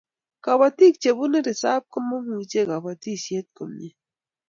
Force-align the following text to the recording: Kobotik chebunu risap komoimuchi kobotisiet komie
Kobotik 0.43 0.93
chebunu 1.01 1.37
risap 1.45 1.83
komoimuchi 1.93 2.59
kobotisiet 2.69 3.45
komie 3.57 3.89